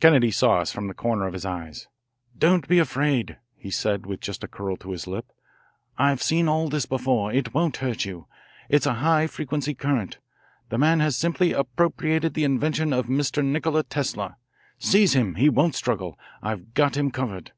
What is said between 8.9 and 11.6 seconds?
high frequency current. The man has simply